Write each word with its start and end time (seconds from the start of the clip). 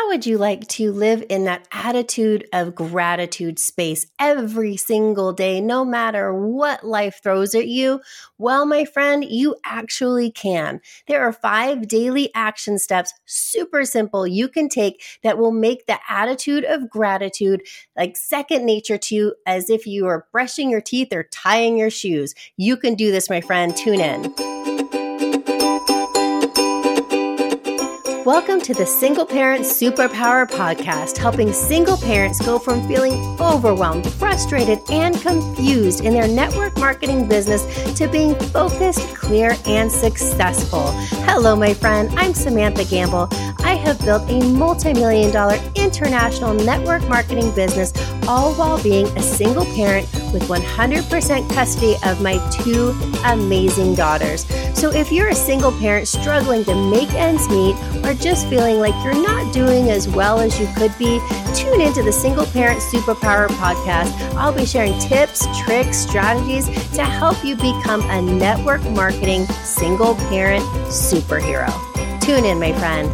How 0.00 0.08
would 0.08 0.24
you 0.24 0.38
like 0.38 0.66
to 0.68 0.92
live 0.92 1.22
in 1.28 1.44
that 1.44 1.68
attitude 1.72 2.48
of 2.54 2.74
gratitude 2.74 3.58
space 3.58 4.06
every 4.18 4.78
single 4.78 5.34
day, 5.34 5.60
no 5.60 5.84
matter 5.84 6.32
what 6.32 6.82
life 6.86 7.20
throws 7.22 7.54
at 7.54 7.68
you? 7.68 8.00
Well, 8.38 8.64
my 8.64 8.86
friend, 8.86 9.22
you 9.22 9.56
actually 9.62 10.30
can. 10.30 10.80
There 11.06 11.22
are 11.22 11.34
five 11.34 11.86
daily 11.86 12.30
action 12.34 12.78
steps, 12.78 13.12
super 13.26 13.84
simple, 13.84 14.26
you 14.26 14.48
can 14.48 14.70
take 14.70 15.02
that 15.22 15.36
will 15.36 15.52
make 15.52 15.84
the 15.84 15.98
attitude 16.08 16.64
of 16.64 16.88
gratitude 16.88 17.60
like 17.94 18.16
second 18.16 18.64
nature 18.64 18.96
to 18.96 19.14
you 19.14 19.34
as 19.44 19.68
if 19.68 19.86
you 19.86 20.06
are 20.06 20.26
brushing 20.32 20.70
your 20.70 20.80
teeth 20.80 21.12
or 21.12 21.24
tying 21.24 21.76
your 21.76 21.90
shoes. 21.90 22.34
You 22.56 22.78
can 22.78 22.94
do 22.94 23.12
this, 23.12 23.28
my 23.28 23.42
friend. 23.42 23.76
Tune 23.76 24.00
in. 24.00 24.79
Welcome 28.26 28.60
to 28.62 28.74
the 28.74 28.84
Single 28.84 29.24
Parent 29.24 29.64
Superpower 29.64 30.46
Podcast, 30.46 31.16
helping 31.16 31.54
single 31.54 31.96
parents 31.96 32.38
go 32.44 32.58
from 32.58 32.86
feeling 32.86 33.14
overwhelmed, 33.40 34.12
frustrated, 34.12 34.78
and 34.90 35.18
confused 35.22 36.04
in 36.04 36.12
their 36.12 36.28
network 36.28 36.76
marketing 36.76 37.26
business 37.28 37.64
to 37.96 38.08
being 38.08 38.34
focused, 38.34 39.14
clear, 39.14 39.56
and 39.64 39.90
successful. 39.90 40.90
Hello, 41.24 41.56
my 41.56 41.72
friend. 41.72 42.10
I'm 42.18 42.34
Samantha 42.34 42.84
Gamble. 42.84 43.30
I 43.70 43.74
have 43.74 44.04
built 44.04 44.28
a 44.28 44.42
multi 44.48 44.92
million 44.92 45.30
dollar 45.30 45.56
international 45.76 46.54
network 46.54 47.08
marketing 47.08 47.54
business, 47.54 47.92
all 48.26 48.52
while 48.54 48.82
being 48.82 49.06
a 49.16 49.22
single 49.22 49.64
parent 49.64 50.12
with 50.32 50.42
100% 50.48 51.54
custody 51.54 51.94
of 52.04 52.20
my 52.20 52.38
two 52.50 52.90
amazing 53.26 53.94
daughters. 53.94 54.44
So 54.76 54.90
if 54.90 55.12
you're 55.12 55.28
a 55.28 55.36
single 55.36 55.70
parent 55.70 56.08
struggling 56.08 56.64
to 56.64 56.74
make 56.90 57.14
ends 57.14 57.48
meet 57.48 57.76
or 58.04 58.12
just 58.12 58.48
feeling 58.48 58.80
like 58.80 58.94
you're 59.04 59.22
not 59.22 59.54
doing 59.54 59.88
as 59.88 60.08
well 60.08 60.40
as 60.40 60.58
you 60.58 60.66
could 60.74 60.92
be, 60.98 61.20
tune 61.54 61.80
into 61.80 62.02
the 62.02 62.12
Single 62.12 62.46
Parent 62.46 62.80
Superpower 62.80 63.46
podcast. 63.50 64.10
I'll 64.34 64.52
be 64.52 64.66
sharing 64.66 64.98
tips, 64.98 65.46
tricks, 65.60 65.96
strategies 65.96 66.66
to 66.96 67.04
help 67.04 67.44
you 67.44 67.54
become 67.54 68.02
a 68.10 68.20
network 68.20 68.82
marketing 68.90 69.44
single 69.62 70.16
parent 70.16 70.64
superhero. 70.88 71.89
Tune 72.20 72.44
in, 72.44 72.58
my 72.60 72.72
friend. 72.72 73.10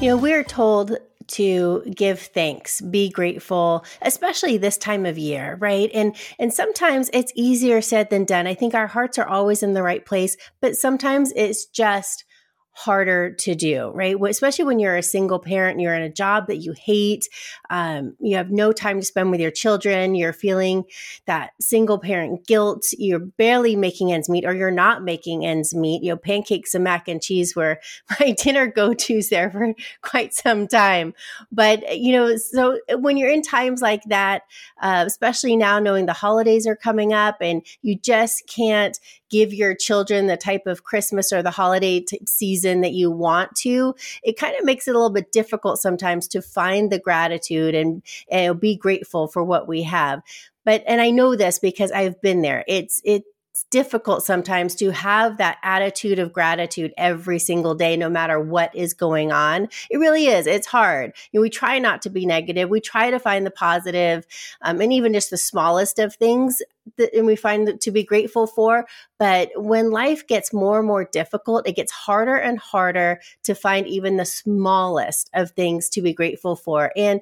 You 0.00 0.08
know, 0.08 0.16
we're 0.16 0.44
told 0.44 0.96
to 1.28 1.82
give 1.94 2.20
thanks, 2.20 2.80
be 2.80 3.08
grateful, 3.08 3.84
especially 4.02 4.56
this 4.56 4.76
time 4.76 5.06
of 5.06 5.18
year, 5.18 5.56
right? 5.60 5.90
And 5.94 6.16
and 6.38 6.52
sometimes 6.52 7.10
it's 7.12 7.32
easier 7.34 7.80
said 7.80 8.10
than 8.10 8.24
done. 8.24 8.46
I 8.46 8.54
think 8.54 8.74
our 8.74 8.86
hearts 8.86 9.18
are 9.18 9.28
always 9.28 9.62
in 9.62 9.74
the 9.74 9.82
right 9.82 10.04
place, 10.04 10.36
but 10.60 10.76
sometimes 10.76 11.32
it's 11.36 11.66
just 11.66 12.24
harder 12.80 13.30
to 13.34 13.54
do, 13.54 13.90
right? 13.94 14.16
Especially 14.28 14.64
when 14.64 14.78
you're 14.78 14.96
a 14.96 15.02
single 15.02 15.38
parent 15.38 15.72
and 15.72 15.82
you're 15.82 15.94
in 15.94 16.00
a 16.00 16.10
job 16.10 16.46
that 16.46 16.56
you 16.56 16.72
hate, 16.72 17.28
um, 17.68 18.16
you 18.20 18.36
have 18.36 18.50
no 18.50 18.72
time 18.72 18.98
to 18.98 19.04
spend 19.04 19.30
with 19.30 19.38
your 19.38 19.50
children, 19.50 20.14
you're 20.14 20.32
feeling 20.32 20.84
that 21.26 21.50
single 21.60 21.98
parent 21.98 22.46
guilt, 22.46 22.86
you're 22.96 23.18
barely 23.18 23.76
making 23.76 24.12
ends 24.12 24.30
meet, 24.30 24.46
or 24.46 24.54
you're 24.54 24.70
not 24.70 25.04
making 25.04 25.44
ends 25.44 25.74
meet. 25.74 26.02
You 26.02 26.12
know, 26.12 26.16
pancakes 26.16 26.74
and 26.74 26.82
mac 26.82 27.06
and 27.06 27.20
cheese 27.20 27.54
were 27.54 27.78
my 28.20 28.32
dinner 28.32 28.66
go 28.66 28.94
tos 28.94 29.28
there 29.28 29.50
for 29.50 29.74
quite 30.00 30.32
some 30.32 30.66
time. 30.66 31.12
But, 31.52 31.98
you 31.98 32.12
know, 32.12 32.36
so 32.36 32.78
when 32.96 33.18
you're 33.18 33.30
in 33.30 33.42
times 33.42 33.82
like 33.82 34.04
that, 34.04 34.42
uh, 34.80 35.04
especially 35.06 35.54
now 35.54 35.78
knowing 35.80 36.06
the 36.06 36.14
holidays 36.14 36.66
are 36.66 36.76
coming 36.76 37.12
up 37.12 37.36
and 37.42 37.60
you 37.82 37.98
just 37.98 38.48
can't 38.48 38.98
give 39.30 39.54
your 39.54 39.74
children 39.74 40.26
the 40.26 40.36
type 40.36 40.66
of 40.66 40.84
Christmas 40.84 41.32
or 41.32 41.42
the 41.42 41.50
holiday 41.50 42.00
t- 42.00 42.20
season 42.26 42.82
that 42.82 42.92
you 42.92 43.10
want 43.10 43.54
to, 43.56 43.94
it 44.22 44.36
kind 44.36 44.54
of 44.58 44.64
makes 44.64 44.86
it 44.86 44.94
a 44.94 44.98
little 44.98 45.10
bit 45.10 45.32
difficult 45.32 45.78
sometimes 45.78 46.28
to 46.28 46.42
find 46.42 46.90
the 46.90 46.98
gratitude 46.98 47.74
and, 47.74 48.02
and 48.30 48.60
be 48.60 48.76
grateful 48.76 49.28
for 49.28 49.42
what 49.42 49.66
we 49.66 49.82
have. 49.84 50.20
But, 50.64 50.82
and 50.86 51.00
I 51.00 51.10
know 51.10 51.36
this 51.36 51.58
because 51.58 51.90
I've 51.90 52.20
been 52.20 52.42
there. 52.42 52.64
It's, 52.68 53.00
it, 53.04 53.24
difficult 53.64 54.24
sometimes 54.24 54.74
to 54.76 54.90
have 54.90 55.38
that 55.38 55.58
attitude 55.62 56.18
of 56.18 56.32
gratitude 56.32 56.92
every 56.96 57.38
single 57.38 57.74
day, 57.74 57.96
no 57.96 58.08
matter 58.08 58.40
what 58.40 58.74
is 58.74 58.94
going 58.94 59.32
on. 59.32 59.68
It 59.90 59.98
really 59.98 60.26
is. 60.26 60.46
It's 60.46 60.66
hard. 60.66 61.12
You 61.32 61.38
know, 61.38 61.42
we 61.42 61.50
try 61.50 61.78
not 61.78 62.02
to 62.02 62.10
be 62.10 62.26
negative. 62.26 62.68
We 62.68 62.80
try 62.80 63.10
to 63.10 63.18
find 63.18 63.44
the 63.44 63.50
positive, 63.50 64.26
um, 64.62 64.80
and 64.80 64.92
even 64.92 65.12
just 65.12 65.30
the 65.30 65.36
smallest 65.36 65.98
of 65.98 66.14
things 66.14 66.62
that, 66.96 67.14
and 67.14 67.26
we 67.26 67.36
find 67.36 67.80
to 67.80 67.90
be 67.90 68.04
grateful 68.04 68.46
for. 68.46 68.86
But 69.18 69.50
when 69.54 69.90
life 69.90 70.26
gets 70.26 70.52
more 70.52 70.78
and 70.78 70.86
more 70.86 71.04
difficult, 71.04 71.68
it 71.68 71.76
gets 71.76 71.92
harder 71.92 72.36
and 72.36 72.58
harder 72.58 73.20
to 73.44 73.54
find 73.54 73.86
even 73.86 74.16
the 74.16 74.24
smallest 74.24 75.30
of 75.34 75.50
things 75.50 75.88
to 75.90 76.02
be 76.02 76.12
grateful 76.12 76.56
for. 76.56 76.92
And 76.96 77.20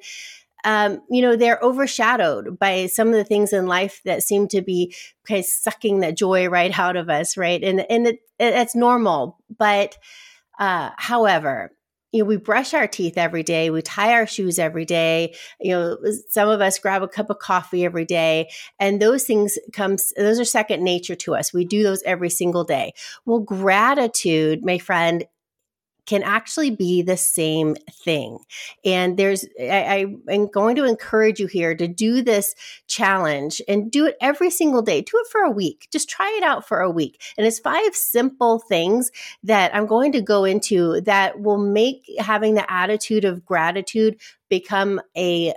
um, 0.65 1.01
you 1.11 1.23
know, 1.23 1.37
they're 1.37 1.61
overshadowed 1.63 2.59
by 2.59 2.87
some 2.87 3.09
of 3.09 3.15
the 3.15 3.25
things 3.25 3.53
in 3.53 3.67
life 3.67 4.01
that 4.05 4.23
seem 4.23 4.49
to 4.49 4.63
be 4.63 4.95
kind 5.27 5.41
of 5.41 5.47
sucking 5.47 6.01
that 6.01 6.17
joy 6.17 6.49
right 6.49 6.77
out 6.79 6.97
of 6.97 7.09
us, 7.09 7.37
right? 7.37 7.63
And 7.63 7.81
and 7.91 8.07
it, 8.07 8.17
it, 8.39 8.55
it's 8.55 8.75
normal, 8.75 9.39
but 9.57 9.97
uh, 10.59 10.91
however, 10.97 11.73
you 12.11 12.23
know, 12.23 12.29
we 12.29 12.37
brush 12.37 12.73
our 12.73 12.87
teeth 12.87 13.19
every 13.19 13.43
day, 13.43 13.71
we 13.71 13.83
tie 13.83 14.15
our 14.15 14.27
shoes 14.27 14.59
every 14.59 14.87
day. 14.87 15.35
You 15.61 15.73
know, 15.73 15.99
some 16.29 16.49
of 16.49 16.61
us 16.61 16.79
grab 16.79 17.03
a 17.03 17.09
cup 17.09 17.29
of 17.31 17.39
coffee 17.39 17.85
every 17.85 18.07
day, 18.07 18.49
and 18.81 19.01
those 19.01 19.25
things 19.25 19.59
comes 19.73 20.13
those 20.17 20.41
are 20.41 20.45
second 20.45 20.83
nature 20.83 21.17
to 21.17 21.35
us. 21.35 21.53
We 21.53 21.65
do 21.65 21.83
those 21.83 22.03
every 22.05 22.31
single 22.31 22.65
day. 22.65 22.95
Well, 23.27 23.41
gratitude, 23.41 24.65
my 24.65 24.79
friend, 24.79 25.25
can 26.09 26.23
actually 26.23 26.71
be 26.71 27.03
the 27.03 27.19
same 27.19 27.77
thing. 28.03 28.39
And 28.83 29.19
there's, 29.19 29.45
I, 29.61 30.07
I, 30.27 30.33
am 30.33 30.49
going 30.49 30.75
to 30.77 30.87
encourage 30.87 31.39
you 31.39 31.47
here 31.47 31.75
to 31.75 31.87
do 31.87 32.23
this 32.23 32.55
challenge 32.87 33.61
and 33.69 33.91
do 33.91 34.07
it 34.07 34.17
every 34.19 34.49
single 34.51 34.81
day. 34.81 35.03
Do 35.03 35.19
it 35.19 35.27
for 35.31 35.43
a 35.43 35.51
week. 35.51 35.87
Just 35.93 36.09
try 36.09 36.35
it 36.39 36.43
out 36.43 36.67
for 36.67 36.81
a 36.81 36.91
week. 36.91 37.21
And 37.37 37.47
it's 37.47 37.59
five 37.59 37.95
simple 37.95 38.59
things 38.59 39.11
that 39.43 39.75
I'm 39.75 39.87
going 39.87 40.13
to 40.13 40.23
go 40.23 40.45
into 40.45 41.03
that 41.03 41.41
will 41.41 41.59
make 41.59 42.05
having 42.19 42.55
the 42.55 42.73
attitude 42.73 43.27
of 43.27 43.45
gratitude 43.45 44.19
become 44.49 45.03
a 45.15 45.53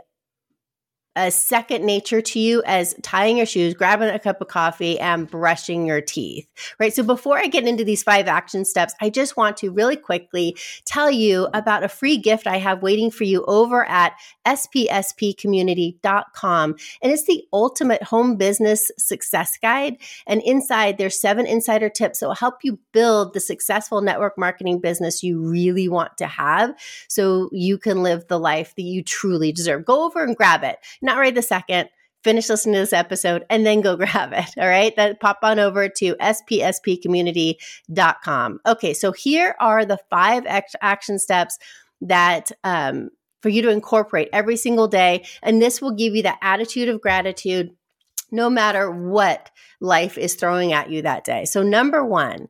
a 1.16 1.30
second 1.30 1.86
nature 1.86 2.22
to 2.22 2.40
you 2.40 2.64
as 2.66 2.96
tying 3.02 3.38
your 3.38 3.46
shoes, 3.46 3.74
grabbing 3.74 4.10
a 4.10 4.20
cup 4.20 4.40
of 4.40 4.48
coffee, 4.48 4.98
and 5.00 5.30
brushing 5.30 5.86
your 5.86 6.00
teeth, 6.00 6.48
right? 6.80 6.94
So, 6.94 7.04
before 7.04 7.38
I 7.38 7.48
get 7.48 7.68
into 7.68 7.84
these 7.84 8.02
five 8.02 8.28
action 8.28 8.64
steps, 8.64 8.94
I 9.02 9.10
just 9.10 9.36
want 9.36 9.58
to 9.58 9.72
really 9.72 9.98
quickly 9.98 10.56
tell 10.86 11.12
you 11.12 11.50
about 11.54 11.84
a 11.84 11.90
free 11.90 12.18
gift 12.18 12.48
I 12.48 12.56
have 12.58 12.82
waiting 12.82 13.12
for 13.12 13.26
you 13.26 13.44
over 13.46 13.84
at 13.86 14.14
spspcommunity.com. 14.48 16.76
And 17.02 17.12
it's 17.12 17.26
the 17.26 17.44
ultimate 17.52 18.04
home 18.04 18.38
business 18.38 18.90
success 18.98 19.58
guide. 19.62 19.98
And 20.28 20.42
inside, 20.44 20.98
there's 20.98 21.20
seven 21.20 21.46
insider 21.46 21.90
tips 21.90 22.20
that 22.20 22.28
will 22.28 22.36
help 22.36 22.64
you 22.64 22.80
build 22.94 23.34
the 23.34 23.42
successful 23.42 24.02
network 24.02 24.38
marketing 24.38 24.80
business 24.80 25.24
you 25.24 25.42
really 25.42 25.90
want 25.90 26.16
to 26.18 26.28
have 26.28 26.74
so 27.10 27.50
you 27.52 27.78
can 27.78 28.02
live 28.02 28.28
the 28.28 28.40
life 28.40 28.74
that 28.76 28.84
you 28.84 29.04
truly 29.04 29.52
deserve. 29.52 29.84
Go 29.86 30.06
over 30.06 30.24
and 30.24 30.38
grab 30.38 30.64
it 30.64 30.78
not 31.02 31.18
right 31.18 31.34
the 31.34 31.42
second. 31.42 31.90
Finish 32.24 32.50
listening 32.50 32.76
to 32.76 32.82
this 32.82 32.94
episode 32.94 33.44
and 33.50 33.66
then 33.66 33.82
go 33.82 33.96
grab 33.98 34.32
it. 34.34 34.52
All 34.58 34.68
right. 34.68 34.96
That 34.96 35.20
pop 35.20 35.40
on 35.42 35.58
over 35.60 35.90
to 35.90 36.14
spspcommunity.com. 36.16 38.60
Okay. 38.66 38.94
So 38.94 39.12
here 39.12 39.56
are 39.60 39.84
the 39.86 40.00
five 40.10 40.46
action 40.48 41.20
steps 41.20 41.58
that, 42.02 42.52
um, 42.64 43.10
for 43.42 43.50
you 43.50 43.62
to 43.64 43.70
incorporate 43.70 44.30
every 44.32 44.56
single 44.56 44.88
day. 44.88 45.26
And 45.42 45.60
this 45.60 45.82
will 45.82 45.96
give 45.96 46.14
you 46.14 46.22
the 46.22 46.44
attitude 46.44 46.90
of 46.90 47.02
gratitude 47.02 47.72
no 48.32 48.50
matter 48.50 48.90
what 48.90 49.52
life 49.80 50.18
is 50.18 50.36
throwing 50.36 50.74
at 50.74 50.90
you 50.90 51.02
that 51.02 51.24
day. 51.24 51.46
So, 51.46 51.64
number 51.64 52.06
one, 52.06 52.48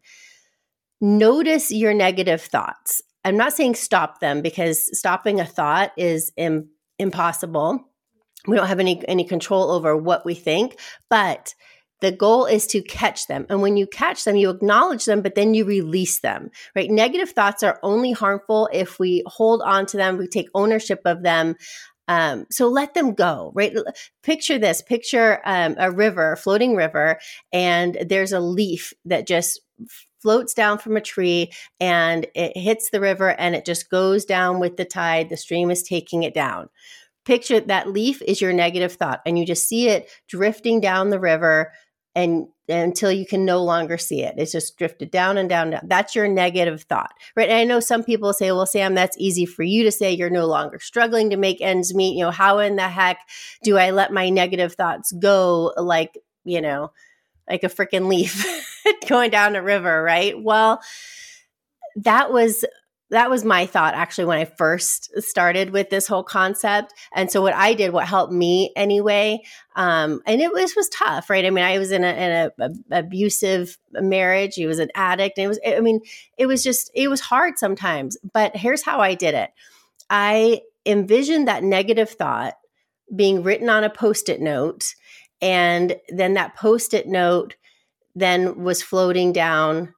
notice 0.99 1.71
your 1.71 1.93
negative 1.93 2.41
thoughts. 2.41 3.01
I'm 3.25 3.37
not 3.37 3.53
saying 3.53 3.75
stop 3.75 4.19
them 4.19 4.41
because 4.41 4.97
stopping 4.97 5.39
a 5.39 5.45
thought 5.45 5.91
is 5.97 6.31
Im- 6.37 6.69
impossible 6.99 7.90
we 8.47 8.55
don't 8.55 8.67
have 8.67 8.79
any 8.79 9.07
any 9.07 9.23
control 9.23 9.71
over 9.71 9.95
what 9.95 10.25
we 10.25 10.33
think 10.33 10.79
but 11.09 11.53
the 11.99 12.11
goal 12.11 12.45
is 12.45 12.65
to 12.65 12.81
catch 12.81 13.27
them 13.27 13.45
and 13.49 13.61
when 13.61 13.77
you 13.77 13.85
catch 13.87 14.23
them 14.23 14.35
you 14.35 14.49
acknowledge 14.49 15.05
them 15.05 15.21
but 15.21 15.35
then 15.35 15.53
you 15.53 15.65
release 15.65 16.19
them 16.19 16.49
right 16.75 16.89
negative 16.89 17.31
thoughts 17.31 17.63
are 17.63 17.79
only 17.83 18.11
harmful 18.11 18.69
if 18.73 18.99
we 18.99 19.23
hold 19.25 19.61
on 19.61 19.85
to 19.85 19.97
them 19.97 20.17
we 20.17 20.27
take 20.27 20.49
ownership 20.53 21.01
of 21.05 21.23
them 21.23 21.55
um, 22.07 22.45
so 22.51 22.67
let 22.67 22.93
them 22.93 23.13
go, 23.13 23.53
right? 23.55 23.73
Picture 24.21 24.57
this 24.57 24.81
picture 24.81 25.39
um, 25.45 25.75
a 25.77 25.89
river, 25.89 26.33
a 26.33 26.37
floating 26.37 26.75
river, 26.75 27.19
and 27.53 27.97
there's 28.05 28.33
a 28.33 28.41
leaf 28.41 28.91
that 29.05 29.25
just 29.25 29.61
floats 30.21 30.53
down 30.53 30.77
from 30.77 30.97
a 30.97 31.01
tree 31.01 31.51
and 31.79 32.27
it 32.35 32.55
hits 32.57 32.89
the 32.89 32.99
river 32.99 33.29
and 33.29 33.55
it 33.55 33.65
just 33.65 33.89
goes 33.89 34.25
down 34.25 34.59
with 34.59 34.77
the 34.77 34.83
tide. 34.83 35.29
The 35.29 35.37
stream 35.37 35.71
is 35.71 35.83
taking 35.83 36.23
it 36.23 36.33
down 36.33 36.69
picture 37.25 37.59
that 37.59 37.89
leaf 37.89 38.21
is 38.21 38.41
your 38.41 38.53
negative 38.53 38.93
thought 38.93 39.21
and 39.25 39.37
you 39.37 39.45
just 39.45 39.67
see 39.67 39.89
it 39.89 40.09
drifting 40.27 40.79
down 40.79 41.09
the 41.09 41.19
river 41.19 41.71
and 42.15 42.47
until 42.67 43.11
you 43.11 43.25
can 43.25 43.45
no 43.45 43.63
longer 43.63 43.97
see 43.97 44.21
it. 44.23 44.35
It's 44.37 44.51
just 44.51 44.77
drifted 44.77 45.11
down 45.11 45.37
and 45.37 45.49
down, 45.49 45.71
down. 45.71 45.81
That's 45.85 46.15
your 46.15 46.27
negative 46.27 46.83
thought, 46.83 47.11
right? 47.35 47.49
And 47.49 47.57
I 47.57 47.63
know 47.63 47.79
some 47.79 48.03
people 48.03 48.33
say, 48.33 48.51
well, 48.51 48.65
Sam, 48.65 48.95
that's 48.95 49.17
easy 49.19 49.45
for 49.45 49.63
you 49.63 49.83
to 49.83 49.91
say. 49.91 50.11
You're 50.11 50.29
no 50.29 50.45
longer 50.45 50.79
struggling 50.79 51.29
to 51.29 51.37
make 51.37 51.61
ends 51.61 51.93
meet. 51.93 52.15
You 52.15 52.25
know, 52.25 52.31
how 52.31 52.59
in 52.59 52.75
the 52.75 52.87
heck 52.87 53.19
do 53.63 53.77
I 53.77 53.91
let 53.91 54.13
my 54.13 54.29
negative 54.29 54.73
thoughts 54.73 55.11
go 55.11 55.73
like, 55.77 56.17
you 56.43 56.61
know, 56.61 56.91
like 57.49 57.63
a 57.63 57.67
freaking 57.67 58.07
leaf 58.07 58.45
going 59.07 59.31
down 59.31 59.55
a 59.55 59.61
river, 59.61 60.01
right? 60.01 60.41
Well, 60.41 60.81
that 61.97 62.31
was 62.31 62.63
that 63.11 63.29
was 63.29 63.43
my 63.43 63.65
thought 63.65 63.93
actually 63.93 64.25
when 64.25 64.37
I 64.37 64.45
first 64.45 65.11
started 65.21 65.71
with 65.71 65.89
this 65.89 66.07
whole 66.07 66.23
concept. 66.23 66.93
And 67.13 67.29
so 67.29 67.41
what 67.41 67.53
I 67.53 67.73
did, 67.73 67.91
what 67.91 68.07
helped 68.07 68.31
me 68.31 68.71
anyway, 68.75 69.43
um, 69.75 70.21
and 70.25 70.41
it 70.41 70.51
was 70.51 70.75
was 70.75 70.87
tough, 70.89 71.29
right? 71.29 71.45
I 71.45 71.49
mean, 71.49 71.65
I 71.65 71.77
was 71.77 71.91
in 71.91 72.05
a, 72.05 72.07
in 72.07 72.31
a, 72.31 72.51
a 72.59 72.99
abusive 72.99 73.77
marriage. 73.91 74.55
He 74.55 74.65
was 74.65 74.79
an 74.79 74.89
addict, 74.95 75.37
and 75.37 75.45
it 75.45 75.47
was. 75.49 75.59
I 75.65 75.81
mean, 75.81 75.99
it 76.37 76.45
was 76.45 76.63
just 76.63 76.89
it 76.93 77.09
was 77.09 77.19
hard 77.19 77.59
sometimes. 77.59 78.17
But 78.33 78.55
here's 78.55 78.83
how 78.83 78.99
I 78.99 79.13
did 79.15 79.35
it. 79.35 79.51
I 80.09 80.61
envisioned 80.85 81.47
that 81.47 81.63
negative 81.63 82.09
thought 82.09 82.55
being 83.13 83.43
written 83.43 83.69
on 83.69 83.83
a 83.83 83.89
post-it 83.89 84.39
note, 84.39 84.95
and 85.41 85.97
then 86.07 86.35
that 86.35 86.55
post-it 86.55 87.07
note 87.07 87.55
then 88.15 88.63
was 88.63 88.81
floating 88.81 89.33
down 89.33 89.93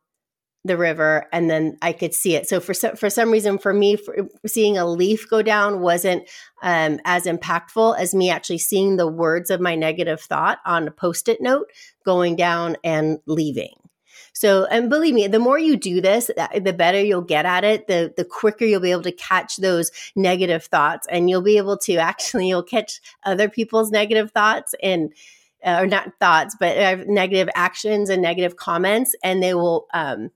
the 0.66 0.78
river 0.78 1.26
and 1.32 1.50
then 1.50 1.78
I 1.82 1.92
could 1.92 2.14
see 2.14 2.36
it. 2.36 2.48
So 2.48 2.60
for 2.60 2.74
some, 2.74 2.96
for 2.96 3.10
some 3.10 3.32
reason, 3.32 3.58
for 3.58 3.74
me, 3.74 3.96
for 3.96 4.30
seeing 4.46 4.78
a 4.78 4.86
leaf 4.86 5.30
go 5.30 5.42
down 5.42 5.82
wasn't 5.82 6.30
um, 6.62 7.00
as 7.06 7.26
impactful 7.26 7.98
as 7.98 8.16
me 8.16 8.30
actually 8.30 8.60
seeing 8.60 8.96
the 8.96 9.08
words 9.08 9.50
of 9.50 9.60
my 9.60 9.76
negative 9.76 10.22
thought 10.22 10.60
on 10.66 10.88
a 10.88 10.92
post-it 10.92 11.42
note 11.42 11.68
going 12.06 12.36
down 12.36 12.78
and 12.84 13.20
leaving. 13.26 13.74
So, 14.34 14.66
and 14.66 14.90
believe 14.90 15.14
me, 15.14 15.28
the 15.28 15.40
more 15.40 15.60
you 15.60 15.78
do 15.78 16.02
this, 16.02 16.28
the 16.28 16.74
better 16.74 17.00
you'll 17.00 17.22
get 17.22 17.46
at 17.46 17.64
it. 17.64 17.88
The 17.88 18.14
the 18.16 18.26
quicker 18.26 18.66
you'll 18.66 18.82
be 18.82 18.92
able 18.92 19.04
to 19.04 19.12
catch 19.12 19.58
those 19.58 19.92
negative 20.16 20.66
thoughts, 20.66 21.08
and 21.10 21.30
you'll 21.30 21.44
be 21.44 21.58
able 21.58 21.78
to 21.80 21.96
actually 21.98 22.48
you'll 22.48 22.64
catch 22.64 23.00
other 23.24 23.48
people's 23.48 23.92
negative 23.92 24.32
thoughts 24.32 24.74
and 24.82 25.14
uh, 25.64 25.78
or 25.80 25.88
not 25.88 26.14
thoughts, 26.20 26.56
but 26.60 26.78
uh, 26.78 27.04
negative 27.08 27.50
actions 27.56 28.10
and 28.10 28.22
negative 28.22 28.56
comments, 28.56 29.16
and 29.24 29.42
they 29.42 29.54
will 29.54 29.88
um, 29.94 30.30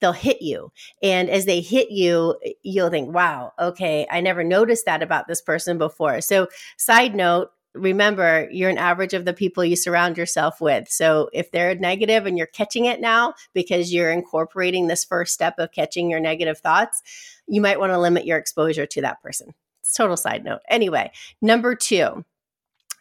they'll 0.00 0.12
hit 0.12 0.42
you. 0.42 0.70
And 1.02 1.30
as 1.30 1.44
they 1.44 1.60
hit 1.60 1.90
you, 1.90 2.36
you'll 2.62 2.90
think, 2.90 3.14
wow, 3.14 3.52
okay, 3.58 4.06
I 4.10 4.20
never 4.20 4.44
noticed 4.44 4.86
that 4.86 5.02
about 5.02 5.28
this 5.28 5.40
person 5.40 5.78
before. 5.78 6.20
So, 6.20 6.48
side 6.76 7.14
note, 7.14 7.50
remember 7.74 8.48
you're 8.50 8.70
an 8.70 8.78
average 8.78 9.14
of 9.14 9.24
the 9.24 9.32
people 9.32 9.64
you 9.64 9.76
surround 9.76 10.18
yourself 10.18 10.60
with. 10.60 10.88
So 10.88 11.30
if 11.32 11.50
they're 11.50 11.74
negative 11.74 12.26
and 12.26 12.36
you're 12.36 12.46
catching 12.46 12.84
it 12.84 13.00
now 13.00 13.34
because 13.54 13.92
you're 13.92 14.10
incorporating 14.10 14.86
this 14.86 15.04
first 15.04 15.32
step 15.32 15.58
of 15.58 15.72
catching 15.72 16.10
your 16.10 16.20
negative 16.20 16.58
thoughts, 16.58 17.02
you 17.46 17.60
might 17.60 17.80
want 17.80 17.92
to 17.92 17.98
limit 17.98 18.26
your 18.26 18.38
exposure 18.38 18.86
to 18.86 19.00
that 19.00 19.22
person. 19.22 19.54
It's 19.80 19.94
total 19.94 20.16
side 20.16 20.44
note. 20.44 20.60
Anyway, 20.68 21.12
number 21.40 21.74
two, 21.74 22.24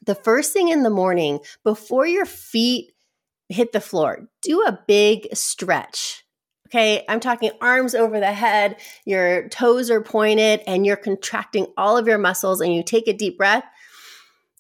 the 0.06 0.16
first 0.16 0.54
thing 0.54 0.70
in 0.70 0.84
the 0.84 0.90
morning 0.90 1.40
before 1.64 2.08
your 2.08 2.26
feet 2.26 2.94
hit 3.50 3.74
the 3.74 3.82
floor, 3.82 4.30
do 4.42 4.64
a 4.64 4.80
big 4.88 5.28
stretch. 5.34 6.24
Okay, 6.72 7.04
I'm 7.10 7.20
talking 7.20 7.52
arms 7.60 7.94
over 7.94 8.22
the 8.22 8.32
head, 8.32 8.78
your 9.04 9.50
toes 9.50 9.92
are 9.92 10.02
pointed, 10.02 10.62
and 10.66 10.86
you're 10.86 10.96
contracting 10.96 11.68
all 11.76 11.98
of 11.98 12.08
your 12.08 12.18
muscles, 12.18 12.62
and 12.62 12.74
you 12.74 12.82
take 12.82 13.10
a 13.10 13.14
deep 13.14 13.38
breath, 13.38 13.66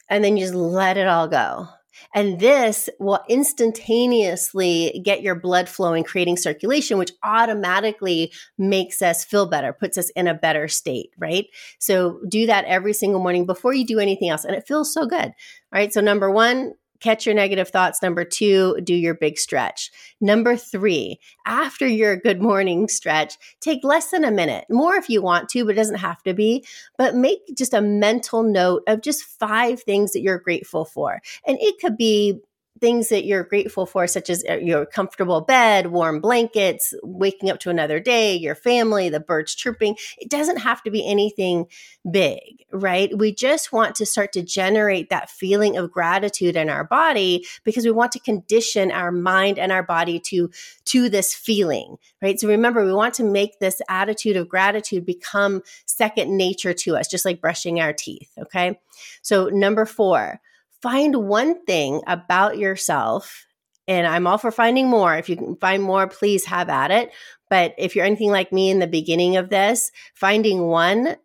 and 0.10 0.22
then 0.22 0.36
you 0.36 0.44
just 0.44 0.54
let 0.54 0.98
it 0.98 1.08
all 1.08 1.30
go. 1.30 1.69
And 2.13 2.40
this 2.40 2.90
will 3.00 3.22
instantaneously 3.30 5.02
get 5.06 5.22
your 5.22 5.36
blood 5.36 5.69
flowing, 5.69 6.04
creating 6.04 6.36
circulation, 6.36 6.98
which 6.98 7.12
automatically 7.24 8.34
makes 8.58 9.02
us 9.02 9.24
feel 9.24 9.46
better, 9.46 9.72
puts 9.72 9.98
us 9.98 10.10
in 10.10 10.28
a 10.28 10.34
better 10.34 10.68
state, 10.68 11.12
right? 11.18 11.46
So 11.80 12.19
do 12.28 12.46
that 12.48 12.66
every 12.66 12.94
single 12.94 13.22
morning 13.22 13.46
before 13.46 13.74
you 13.74 13.86
do 13.86 14.00
anything 14.00 14.30
else. 14.30 14.44
And 14.44 14.56
it 14.56 14.68
feels 14.68 14.94
so 14.94 15.06
good. 15.06 15.28
All 15.28 15.34
right. 15.72 15.94
So, 15.94 16.02
number 16.02 16.30
one, 16.30 16.74
catch 17.01 17.25
your 17.25 17.36
negative 17.36 17.69
thoughts. 17.69 18.01
Number 18.01 18.24
two, 18.24 18.80
do 18.83 18.94
your 18.94 19.15
big 19.15 19.38
stretch. 19.38 19.92
Number 20.21 20.56
three, 20.56 21.19
after 21.45 21.88
your 21.88 22.15
good 22.15 22.42
morning 22.42 22.88
stretch, 22.88 23.36
take 23.59 23.83
less 23.83 24.12
than 24.12 24.24
a 24.24 24.31
minute, 24.31 24.65
more 24.69 24.95
if 24.95 25.09
you 25.09 25.21
want 25.21 25.50
to, 25.50 25.65
but 25.65 25.71
it 25.71 25.75
doesn't 25.75 25.95
have 25.95 26.24
to 26.24 26.33
be. 26.33 26.65
But 26.98 27.15
make 27.15 27.39
just 27.57 27.74
a 27.74 27.81
mental 27.81 28.44
note 28.44 28.83
of 28.88 29.01
just 29.01 29.24
five 29.24 29.81
things 29.81 30.13
that 30.13 30.21
you're 30.21 30.39
grateful 30.39 30.86
for. 30.86 31.21
And 31.45 31.57
it 31.59 31.80
could 31.80 31.98
be 31.98 32.39
things 32.81 33.10
that 33.10 33.25
you're 33.25 33.44
grateful 33.44 33.86
for, 33.86 34.07
such 34.07 34.30
as 34.30 34.44
uh, 34.50 34.56
your 34.56 34.86
comfortable 34.86 35.39
bed, 35.39 35.88
warm 35.88 36.19
blankets, 36.19 36.94
waking 37.04 37.50
up 37.50 37.60
to 37.60 37.69
another 37.69 38.00
day, 38.00 38.36
your 38.36 38.56
family, 38.56 39.07
the 39.07 39.19
birds 39.19 39.54
chirping. 39.54 39.95
It 40.18 40.30
doesn't 40.30 40.57
have 40.57 40.81
to 40.83 40.92
be 40.92 41.07
anything 41.07 41.68
big, 42.10 42.66
right? 42.72 43.16
We 43.16 43.33
just 43.33 43.72
want 43.72 43.95
to 43.95 44.06
start 44.06 44.33
to 44.33 44.42
generate 44.42 45.10
that 45.10 45.30
feeling 45.30 45.78
of 45.78 45.92
gratitude 45.92 46.56
in 46.56 46.69
our 46.69 46.83
body 46.83 47.45
because 47.63 47.86
we 47.86 47.92
want 47.92 48.12
to 48.13 48.19
condition 48.19 48.92
our 48.92 49.12
mind 49.12 49.60
and 49.60 49.72
our 49.72 49.84
body 49.84 50.19
to 50.19 50.50
to 50.86 51.07
this 51.07 51.34
feeling, 51.36 51.98
right? 52.22 52.39
So 52.39 52.48
remember, 52.48 52.84
we 52.84 52.94
want 52.94 53.13
to 53.16 53.24
make 53.24 53.60
this 53.60 53.80
attitude 53.88 54.36
of 54.36 54.50
gratitude 54.50 55.06
become 55.06 55.62
second 55.86 56.36
nature 56.36 56.74
to 56.74 56.98
us, 56.98 57.07
just 57.07 57.25
like 57.25 57.39
brushing 57.39 57.80
our 57.80 57.94
teeth, 57.94 58.31
okay? 58.39 58.80
So 59.22 59.50
number 59.50 59.86
4, 59.86 60.42
find 60.81 61.16
one 61.28 61.63
thing 61.66 62.01
about 62.07 62.57
yourself 62.57 63.45
and 63.88 64.07
I'm 64.07 64.28
all 64.28 64.38
for 64.38 64.51
finding 64.51 64.89
more. 64.89 65.16
If 65.18 65.28
you 65.28 65.36
can 65.36 65.56
find 65.57 65.83
more, 65.83 66.07
please 66.07 66.45
have 66.45 66.69
at 66.69 66.92
it. 66.92 67.12
But 67.50 67.75
if 67.78 67.95
you're 67.95 68.06
anything 68.06 68.31
like 68.31 68.54
me 68.54 68.69
in 68.69 68.80
the 68.80 68.88
beginning 68.88 69.38
of 69.38 69.50
this, 69.50 69.92
finding 70.13 70.68
one 70.68 71.18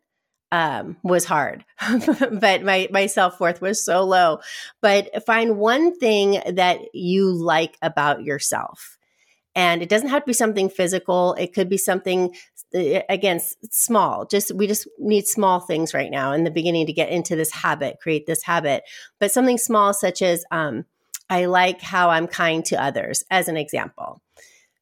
um, 0.53 0.97
was 1.03 1.25
hard, 1.25 1.65
but 2.33 2.63
my 2.63 2.89
my 2.91 3.07
self 3.07 3.41
worth 3.41 3.61
was 3.61 3.85
so 3.85 4.05
low. 4.05 4.39
But 4.81 5.25
find 5.25 5.59
one 5.59 5.97
thing 5.99 6.41
that 6.55 6.81
you 6.95 7.33
like 7.33 7.77
about 7.83 8.23
yourself, 8.23 8.97
and 9.55 9.83
it 9.83 9.89
doesn't 9.89 10.09
have 10.09 10.23
to 10.23 10.27
be 10.27 10.33
something 10.33 10.69
physical. 10.69 11.35
It 11.35 11.53
could 11.53 11.69
be 11.69 11.79
something 11.79 12.35
again 13.09 13.41
small 13.71 14.27
just 14.27 14.55
we 14.55 14.67
just 14.67 14.89
need 14.99 15.27
small 15.27 15.61
things 15.61 15.95
right 15.95 16.11
now 16.11 16.33
in 16.33 16.45
the 16.45 16.51
beginning 16.51 16.87
to 16.87 16.93
get 16.93 17.11
into 17.11 17.37
this 17.37 17.51
habit 17.51 17.99
create 18.01 18.27
this 18.27 18.43
habit. 18.43 18.85
But 19.19 19.33
something 19.33 19.59
small 19.59 19.95
such 19.95 20.23
as 20.23 20.45
um, 20.51 20.85
i 21.31 21.47
like 21.47 21.81
how 21.81 22.11
i'm 22.11 22.27
kind 22.27 22.65
to 22.67 22.83
others 22.83 23.25
as 23.31 23.49
an 23.49 23.57
example 23.57 24.21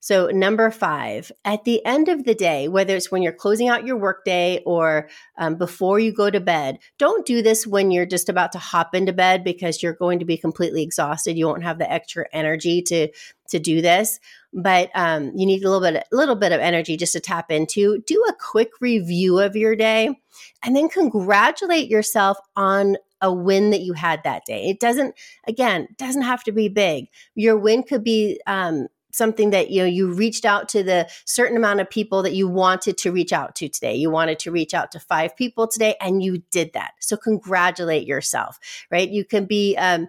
so, 0.04 0.26
number 0.26 0.70
five, 0.70 1.32
at 1.46 1.64
the 1.64 1.82
end 1.86 2.10
of 2.10 2.24
the 2.24 2.34
day, 2.34 2.68
whether 2.68 2.94
it's 2.94 3.10
when 3.10 3.22
you're 3.22 3.32
closing 3.32 3.70
out 3.70 3.86
your 3.86 3.96
workday 3.96 4.60
or 4.66 5.08
um, 5.38 5.54
before 5.54 5.98
you 5.98 6.12
go 6.12 6.28
to 6.28 6.40
bed, 6.40 6.78
don't 6.98 7.24
do 7.24 7.40
this 7.40 7.66
when 7.66 7.90
you're 7.90 8.04
just 8.04 8.28
about 8.28 8.52
to 8.52 8.58
hop 8.58 8.94
into 8.94 9.14
bed 9.14 9.42
because 9.42 9.82
you're 9.82 9.94
going 9.94 10.18
to 10.18 10.26
be 10.26 10.36
completely 10.36 10.82
exhausted. 10.82 11.38
You 11.38 11.46
won't 11.46 11.62
have 11.62 11.78
the 11.78 11.90
extra 11.90 12.26
energy 12.34 12.82
to 12.82 13.08
to 13.48 13.58
do 13.58 13.80
this, 13.80 14.20
but 14.52 14.90
um, 14.94 15.32
you 15.34 15.46
need 15.46 15.64
a 15.64 15.70
little 15.70 15.80
bit, 15.80 16.06
a 16.12 16.14
little 16.14 16.36
bit 16.36 16.52
of 16.52 16.60
energy 16.60 16.98
just 16.98 17.14
to 17.14 17.20
tap 17.20 17.50
into. 17.50 18.02
Do 18.06 18.22
a 18.28 18.34
quick 18.34 18.72
review 18.82 19.38
of 19.38 19.56
your 19.56 19.74
day, 19.74 20.10
and 20.62 20.76
then 20.76 20.90
congratulate 20.90 21.88
yourself 21.88 22.36
on 22.56 22.98
a 23.22 23.32
win 23.32 23.70
that 23.70 23.80
you 23.80 23.94
had 23.94 24.22
that 24.24 24.44
day. 24.44 24.68
It 24.68 24.80
doesn't, 24.80 25.14
again, 25.48 25.88
doesn't 25.96 26.22
have 26.22 26.44
to 26.44 26.52
be 26.52 26.68
big. 26.68 27.06
Your 27.34 27.56
win 27.56 27.82
could 27.82 28.04
be 28.04 28.38
um, 28.46 28.88
something 29.14 29.50
that 29.50 29.70
you 29.70 29.80
know 29.80 29.88
you 29.88 30.12
reached 30.12 30.44
out 30.44 30.68
to 30.70 30.82
the 30.82 31.08
certain 31.24 31.56
amount 31.56 31.80
of 31.80 31.88
people 31.88 32.22
that 32.22 32.34
you 32.34 32.48
wanted 32.48 32.98
to 32.98 33.12
reach 33.12 33.32
out 33.32 33.54
to 33.56 33.68
today. 33.68 33.94
You 33.94 34.10
wanted 34.10 34.38
to 34.40 34.50
reach 34.50 34.74
out 34.74 34.92
to 34.92 35.00
five 35.00 35.36
people 35.36 35.66
today 35.66 35.96
and 36.00 36.22
you 36.22 36.42
did 36.50 36.72
that. 36.74 36.92
So 37.00 37.16
congratulate 37.16 38.06
yourself 38.06 38.58
right? 38.90 39.08
You 39.08 39.24
can 39.24 39.44
be 39.44 39.76
um, 39.76 40.08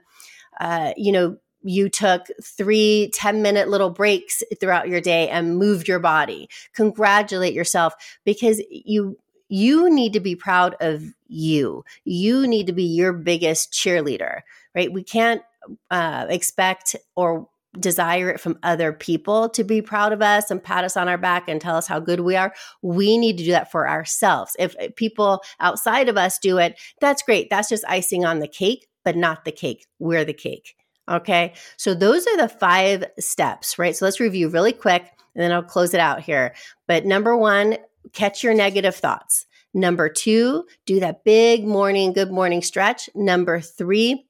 uh, 0.60 0.94
you 0.98 1.12
know 1.12 1.38
you 1.68 1.90
took 1.90 2.28
three 2.44 3.10
10 3.14 3.42
minute 3.42 3.70
little 3.70 3.90
breaks 3.90 4.44
throughout 4.60 4.88
your 4.88 5.02
day 5.02 5.30
and 5.30 5.58
moved 5.58 5.88
your 5.88 6.00
body. 6.00 6.48
Congratulate 6.76 7.54
yourself 7.54 7.94
because 8.24 8.62
you 8.70 9.18
you 9.48 9.92
need 9.92 10.14
to 10.14 10.20
be 10.20 10.36
proud 10.36 10.76
of 10.80 11.04
you. 11.28 11.86
You 12.04 12.48
need 12.48 12.68
to 12.68 12.74
be 12.74 12.84
your 12.84 13.14
biggest 13.14 13.72
cheerleader 13.72 14.42
right? 14.76 14.92
We 14.92 15.04
can't 15.04 15.42
uh, 15.90 16.28
expect 16.30 16.96
or 17.16 17.48
desire 17.80 18.30
it 18.30 18.40
from 18.40 18.60
other 18.64 18.94
people 18.94 19.50
to 19.50 19.64
be 19.64 19.82
proud 19.82 20.14
of 20.14 20.22
us 20.22 20.52
and 20.52 20.64
pat 20.64 20.84
us 20.84 20.98
on 20.98 21.08
our 21.08 21.18
back 21.18 21.48
and 21.48 21.60
tell 21.60 21.76
us 21.76 21.88
how 21.88 22.00
good 22.00 22.22
we 22.22 22.36
are. 22.36 22.54
We 22.82 23.18
need 23.18 23.38
to 23.38 23.44
do 23.44 23.52
that 23.52 23.72
for 23.72 23.88
ourselves. 23.88 24.56
If 24.60 24.76
people 24.96 25.44
outside 25.60 26.10
of 26.10 26.18
us 26.18 26.40
do 26.40 26.58
it, 26.58 26.80
that's 27.02 27.24
great. 27.24 27.50
That's 27.50 27.70
just 27.70 27.86
icing 27.88 28.26
on 28.26 28.40
the 28.40 28.48
cake, 28.48 28.88
but 29.04 29.16
not 29.16 29.46
the 29.46 29.52
cake. 29.52 29.86
We're 30.00 30.26
the 30.26 30.34
cake. 30.34 30.76
Okay. 31.10 31.54
So 31.78 31.94
those 31.94 32.26
are 32.26 32.38
the 32.38 32.50
five 32.50 33.06
steps, 33.20 33.78
right? 33.78 33.96
So 33.96 34.06
let's 34.06 34.20
review 34.20 34.50
really 34.50 34.74
quick 34.74 35.12
and 35.36 35.44
then 35.44 35.52
I'll 35.52 35.64
close 35.64 35.94
it 35.94 36.00
out 36.00 36.22
here. 36.22 36.56
But 36.88 37.06
number 37.06 37.38
one, 37.38 37.78
catch 38.14 38.44
your 38.44 38.54
negative 38.54 38.96
thoughts. 38.96 39.46
Number 39.74 40.08
two, 40.10 40.66
do 40.86 41.02
that 41.02 41.24
big 41.26 41.66
morning, 41.66 42.14
good 42.14 42.32
morning 42.32 42.62
stretch. 42.62 43.10
Number 43.14 43.60
three, 43.60 44.26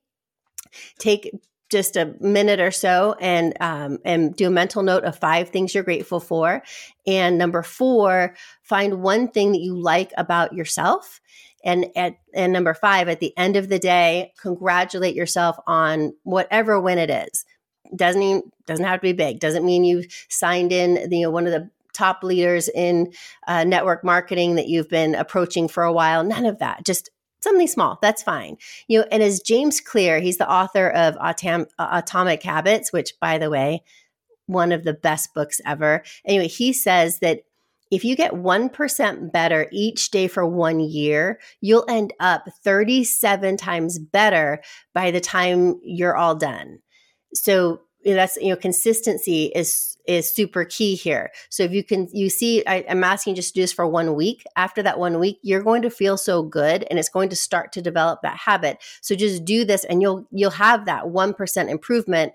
take 0.98 1.32
just 1.70 1.96
a 1.96 2.14
minute 2.20 2.60
or 2.60 2.72
so 2.72 3.16
and 3.20 3.54
um, 3.60 3.98
and 4.06 4.36
do 4.36 4.48
a 4.48 4.52
mental 4.52 4.84
note 4.84 5.04
of 5.04 5.18
five 5.18 5.50
things 5.50 5.74
you're 5.74 5.84
grateful 5.84 6.20
for. 6.20 6.62
And 7.08 7.38
number 7.38 7.64
four 7.64 8.36
find 8.62 9.02
one 9.02 9.30
thing 9.30 9.52
that 9.52 9.62
you 9.62 9.76
like 9.80 10.12
about 10.18 10.54
yourself. 10.54 11.22
And 11.64 11.88
at 11.96 12.18
and 12.34 12.54
number 12.54 12.74
five 12.74 13.10
at 13.10 13.20
the 13.20 13.36
end 13.38 13.56
of 13.56 13.70
the 13.70 13.80
day 13.80 14.34
congratulate 14.40 15.16
yourself 15.16 15.58
on 15.66 16.14
whatever 16.24 16.80
win 16.80 17.00
it 17.00 17.10
is. 17.10 17.46
Doesn't 17.96 18.22
even, 18.22 18.44
doesn't 18.66 18.86
have 18.86 19.00
to 19.00 19.08
be 19.08 19.14
big. 19.14 19.40
Doesn't 19.40 19.66
mean 19.66 19.84
you've 19.84 20.08
signed 20.30 20.72
in 20.72 21.12
you 21.12 21.24
know 21.24 21.32
one 21.32 21.48
of 21.48 21.52
the 21.52 21.70
top 21.94 22.24
leaders 22.24 22.68
in 22.68 23.12
uh, 23.48 23.64
network 23.64 24.04
marketing 24.04 24.56
that 24.56 24.68
you've 24.68 24.90
been 24.90 25.16
approaching 25.16 25.68
for 25.68 25.84
a 25.84 25.94
while. 25.94 26.24
None 26.24 26.46
of 26.46 26.60
that. 26.60 26.86
Just 26.86 27.10
something 27.46 27.68
small 27.68 27.98
that's 28.02 28.22
fine 28.22 28.58
you 28.88 29.00
know 29.00 29.06
and 29.12 29.24
as 29.24 29.40
james 29.40 29.80
clear 29.80 30.20
he's 30.20 30.38
the 30.38 30.52
author 30.52 30.90
of 30.90 31.16
Atom- 31.22 31.68
uh, 31.80 32.02
atomic 32.04 32.44
habits 32.44 32.92
which 32.92 33.14
by 33.22 33.38
the 33.38 33.50
way 33.50 33.82
one 34.48 34.72
of 34.72 34.84
the 34.84 34.94
best 34.94 35.34
books 35.34 35.62
ever 35.66 36.04
anyway 36.26 36.48
he 36.48 36.74
says 36.74 37.20
that 37.20 37.44
if 37.92 38.04
you 38.04 38.16
get 38.16 38.34
1% 38.34 39.32
better 39.32 39.68
each 39.72 40.10
day 40.10 40.28
for 40.28 40.46
one 40.46 40.80
year, 40.80 41.40
you'll 41.62 41.86
end 41.88 42.14
up 42.20 42.50
37 42.64 43.58
times 43.58 44.00
better 44.00 44.62
by 44.94 45.12
the 45.12 45.22
time 45.22 45.80
you're 45.84 46.18
all 46.18 46.36
done. 46.36 46.80
So 47.34 47.82
that's 48.14 48.38
you 48.38 48.50
know 48.50 48.56
consistency 48.56 49.52
is 49.56 49.98
is 50.08 50.30
super 50.30 50.66
key 50.66 50.96
here. 50.96 51.32
So 51.50 51.64
if 51.64 51.72
you 51.72 51.84
can 51.84 52.08
you 52.14 52.30
see 52.30 52.66
I, 52.66 52.78
am 52.88 53.04
asking 53.04 53.36
just 53.36 53.50
to 53.50 53.54
do 53.56 53.62
this 53.62 53.74
for 53.74 53.88
one 53.88 54.14
week. 54.16 54.44
After 54.56 54.84
that 54.84 55.00
one 55.00 55.20
week 55.20 55.40
you're 55.42 55.64
going 55.64 55.82
to 55.82 55.90
feel 55.90 56.18
so 56.18 56.44
good 56.44 56.86
and 56.90 57.00
it's 57.00 57.10
going 57.10 57.30
to 57.30 57.36
start 57.36 57.72
to 57.74 57.82
develop 57.82 58.22
that 58.22 58.38
habit. 58.38 58.84
So 59.02 59.16
just 59.16 59.46
do 59.46 59.66
this 59.66 59.84
and 59.84 60.02
you'll 60.02 60.28
you'll 60.32 60.52
have 60.52 60.86
that 60.86 61.06
1% 61.06 61.70
improvement 61.70 62.34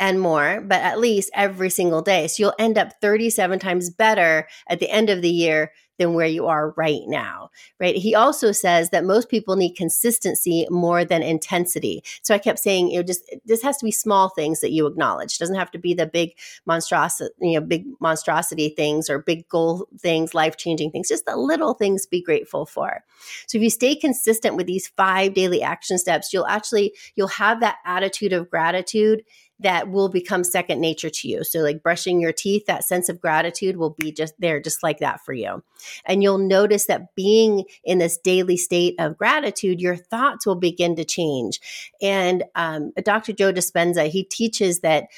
and 0.00 0.18
more, 0.18 0.62
but 0.62 0.80
at 0.80 0.98
least 0.98 1.30
every 1.34 1.70
single 1.70 2.00
day. 2.00 2.26
So 2.26 2.42
you'll 2.42 2.54
end 2.58 2.78
up 2.78 2.94
37 3.02 3.58
times 3.58 3.90
better 3.90 4.48
at 4.68 4.80
the 4.80 4.90
end 4.90 5.10
of 5.10 5.20
the 5.20 5.30
year 5.30 5.72
than 5.98 6.14
where 6.14 6.26
you 6.26 6.46
are 6.46 6.70
right 6.78 7.02
now, 7.06 7.50
right? 7.78 7.94
He 7.94 8.14
also 8.14 8.52
says 8.52 8.88
that 8.88 9.04
most 9.04 9.28
people 9.28 9.54
need 9.54 9.74
consistency 9.74 10.66
more 10.70 11.04
than 11.04 11.22
intensity. 11.22 12.02
So 12.22 12.34
I 12.34 12.38
kept 12.38 12.58
saying, 12.58 12.90
you 12.90 12.96
know, 12.96 13.02
just 13.02 13.22
this 13.44 13.62
has 13.62 13.76
to 13.76 13.84
be 13.84 13.92
small 13.92 14.30
things 14.30 14.62
that 14.62 14.72
you 14.72 14.86
acknowledge. 14.86 15.34
It 15.34 15.38
doesn't 15.40 15.56
have 15.56 15.70
to 15.72 15.78
be 15.78 15.92
the 15.92 16.06
big 16.06 16.30
monstrosity, 16.64 17.34
you 17.42 17.60
know, 17.60 17.66
big 17.66 17.84
monstrosity 18.00 18.70
things 18.70 19.10
or 19.10 19.18
big 19.18 19.46
goal 19.50 19.88
things, 19.98 20.32
life 20.32 20.56
changing 20.56 20.90
things. 20.90 21.08
Just 21.08 21.26
the 21.26 21.36
little 21.36 21.74
things 21.74 22.06
be 22.06 22.22
grateful 22.22 22.64
for. 22.64 23.04
So 23.46 23.58
if 23.58 23.62
you 23.62 23.70
stay 23.70 23.94
consistent 23.94 24.56
with 24.56 24.66
these 24.66 24.88
five 24.96 25.34
daily 25.34 25.60
action 25.60 25.98
steps, 25.98 26.32
you'll 26.32 26.46
actually 26.46 26.94
you'll 27.14 27.28
have 27.28 27.60
that 27.60 27.76
attitude 27.84 28.32
of 28.32 28.48
gratitude 28.48 29.22
that 29.60 29.90
will 29.90 30.08
become 30.08 30.42
second 30.42 30.80
nature 30.80 31.10
to 31.10 31.28
you. 31.28 31.44
So, 31.44 31.60
like 31.60 31.82
brushing 31.82 32.20
your 32.20 32.32
teeth, 32.32 32.66
that 32.66 32.84
sense 32.84 33.08
of 33.08 33.20
gratitude 33.20 33.76
will 33.76 33.90
be 33.90 34.10
just 34.10 34.34
there, 34.38 34.60
just 34.60 34.82
like 34.82 34.98
that 34.98 35.20
for 35.24 35.32
you. 35.32 35.62
And 36.04 36.22
you'll 36.22 36.38
notice 36.38 36.86
that 36.86 37.14
being 37.14 37.64
in 37.84 37.98
this 37.98 38.18
daily 38.18 38.56
state 38.56 38.94
of 38.98 39.18
gratitude, 39.18 39.80
your 39.80 39.96
thoughts 39.96 40.46
will 40.46 40.56
begin 40.56 40.96
to 40.96 41.04
change. 41.04 41.60
And 42.00 42.44
um, 42.54 42.92
Dr. 43.04 43.32
Joe 43.32 43.52
Dispenza, 43.52 44.08
he 44.08 44.24
teaches 44.24 44.80
that 44.80 45.08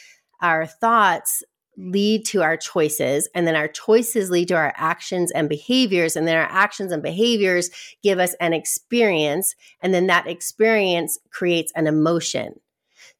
our 0.41 0.67
thoughts 0.67 1.43
lead 1.79 2.27
to 2.27 2.43
our 2.43 2.57
choices 2.57 3.31
and 3.35 3.47
then 3.47 3.57
our 3.57 3.69
choices 3.69 4.31
lead 4.31 4.49
to 4.49 4.55
our 4.55 4.75
actions 4.77 5.31
and 5.31 5.49
behaviors 5.49 6.17
and 6.17 6.29
then 6.29 6.37
our 6.37 6.49
actions 6.51 6.93
and 6.93 7.03
behaviors 7.03 7.71
give 8.03 8.19
us 8.19 8.35
an 8.41 8.53
experience 8.53 9.55
and 9.81 9.95
then 9.95 10.07
that 10.07 10.27
experience 10.27 11.19
creates 11.31 11.73
an 11.75 11.87
emotion 11.87 12.61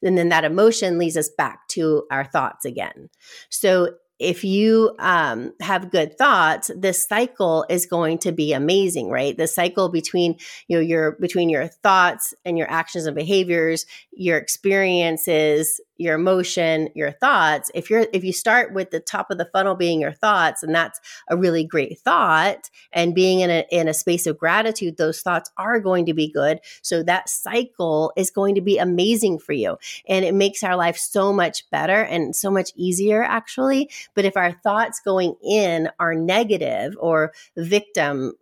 and 0.03 0.19
then 0.19 0.29
that 0.31 0.45
emotion 0.45 0.99
leads 0.99 1.17
us 1.17 1.29
back 1.29 1.69
to 1.69 2.05
our 2.11 2.25
thoughts 2.25 2.65
again. 2.65 3.09
So 3.51 3.91
if 4.23 4.45
you 4.45 4.95
um, 5.01 5.53
have 5.61 5.91
good 5.91 6.17
thoughts, 6.17 6.71
this 6.77 7.07
cycle 7.07 7.67
is 7.69 7.87
going 7.87 8.19
to 8.19 8.31
be 8.31 8.53
amazing, 8.53 9.11
right? 9.11 9.37
The 9.37 9.49
cycle 9.49 9.89
between 9.89 10.37
you 10.69 10.77
know 10.77 10.83
your 10.83 11.13
between 11.21 11.49
your 11.49 11.67
thoughts 11.67 12.33
and 12.45 12.57
your 12.57 12.71
actions 12.71 13.07
and 13.07 13.17
behaviors, 13.17 13.85
your 14.13 14.39
experiences, 14.39 15.81
your 15.99 16.15
emotion, 16.15 16.89
your 16.95 17.13
thoughts. 17.13 17.71
If 17.75 17.91
you're 17.91 18.07
if 18.13 18.25
you 18.25 18.33
start 18.33 18.73
with 18.73 18.91
the 18.91 19.01
top 19.01 19.31
of 19.31 19.39
the 19.39 19.49
funnel 19.53 19.75
being 19.75 20.01
your 20.01 20.13
thoughts, 20.13 20.63
and 20.63 20.75
that's 20.75 21.01
a 21.29 21.37
really 21.37 21.65
great 21.65 21.99
thought, 21.99 22.71
and 22.93 23.15
being 23.15 23.41
in 23.41 23.51
a 23.51 23.65
in 23.71 23.89
a 23.89 23.95
space 23.95 24.27
of 24.27 24.39
gratitude, 24.39 24.97
those 24.97 25.21
thoughts 25.21 25.51
are 25.57 25.81
going 25.81 26.07
to 26.07 26.15
be 26.15 26.29
good. 26.31 26.61
So 26.83 27.03
that 27.05 27.29
cycle 27.29 28.13
is 28.17 28.31
going 28.31 28.55
to 28.55 28.61
be 28.61 28.79
amazing 28.79 29.39
for 29.39 29.53
you, 29.53 29.79
and 30.09 30.25
it 30.25 30.35
makes 30.35 30.63
our 30.63 30.77
life 30.77 30.97
so 30.97 31.33
much 31.33 31.69
better 31.71 32.03
and 32.03 32.35
so 32.35 32.51
much 32.51 32.73
easier, 32.77 33.23
actually. 33.23 33.91
But 34.15 34.25
if 34.25 34.37
our 34.37 34.53
thoughts 34.53 35.01
going 35.01 35.35
in 35.43 35.89
are 35.99 36.15
negative 36.15 36.97
or 36.99 37.33
victim 37.57 38.33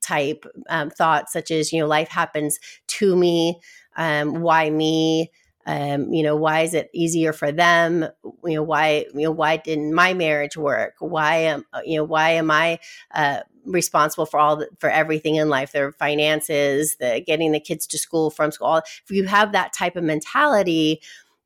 type 0.00 0.46
um, 0.68 0.90
thoughts, 0.90 1.32
such 1.32 1.50
as 1.50 1.72
you 1.72 1.80
know, 1.80 1.86
life 1.86 2.08
happens 2.08 2.58
to 2.88 3.16
me. 3.16 3.60
Um, 3.96 4.40
why 4.40 4.70
me? 4.70 5.30
Um, 5.66 6.12
you 6.12 6.22
know 6.22 6.36
why 6.36 6.60
is 6.60 6.74
it 6.74 6.90
easier 6.92 7.32
for 7.32 7.52
them? 7.52 8.06
You 8.44 8.54
know 8.54 8.62
why 8.62 9.06
you 9.14 9.22
know 9.22 9.30
why 9.30 9.58
didn't 9.58 9.94
my 9.94 10.14
marriage 10.14 10.56
work? 10.56 10.94
Why 11.00 11.36
am 11.36 11.64
uh, 11.72 11.80
you 11.84 11.98
know 11.98 12.04
why 12.04 12.30
am 12.30 12.50
i 12.50 12.78
uh, 13.14 13.40
responsible 13.66 14.26
for 14.26 14.40
all 14.40 14.56
the, 14.56 14.68
for 14.78 14.88
everything 14.90 15.36
in 15.36 15.48
life? 15.48 15.72
Their 15.72 15.92
finances 15.92 16.96
the 16.96 17.22
getting 17.26 17.52
the 17.52 17.60
kids 17.60 17.86
to 17.88 17.98
school 17.98 18.30
from 18.30 18.52
school 18.52 18.78
if 18.78 19.04
you 19.10 19.26
have 19.26 19.52
that 19.52 19.72
type 19.72 19.96
of 19.96 20.04
mentality 20.04 21.00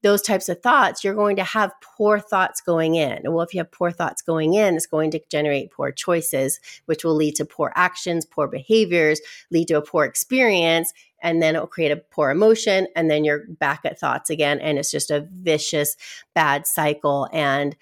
those 0.05 0.21
types 0.21 0.51
of 0.51 0.63
thoughts, 0.63 1.03
you're 1.03 1.15
going 1.15 1.37
to 1.37 1.43
have 1.43 1.73
poor 1.81 2.19
thoughts 2.21 2.61
going 2.61 2.95
in. 2.95 3.23
Well, 3.25 3.41
if 3.41 3.55
you 3.55 3.59
have 3.59 3.73
poor 3.73 3.91
thoughts 3.91 4.21
going 4.21 4.53
in, 4.53 4.77
it's 4.77 4.87
going 4.87 5.11
to 5.13 5.21
generate 5.31 5.73
poor 5.73 5.91
choices, 5.91 6.61
which 6.85 7.05
will 7.05 7.15
lead 7.15 7.35
to 7.37 7.47
poor 7.47 7.73
actions, 7.75 8.27
poor 8.27 8.47
behaviors, 8.47 9.21
lead 9.51 9.69
to 9.69 9.79
a 9.79 9.83
poor 9.83 10.05
experience, 10.05 10.93
and 11.23 11.43
then 11.43 11.57
it'll 11.57 11.67
create 11.67 11.91
a 11.91 11.97
poor 11.97 12.31
emotion. 12.31 12.87
And 12.95 13.11
then 13.11 13.25
you're 13.25 13.47
back 13.49 13.81
at 13.87 13.99
thoughts 13.99 14.29
again. 14.29 14.61
And 14.61 14.79
it's 14.79 14.91
just 14.91 15.11
a 15.11 15.27
vicious, 15.33 15.97
bad 16.35 16.67
cycle. 16.67 17.29
And 17.33 17.75